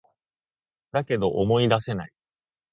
[0.93, 2.11] だけど、思い出せない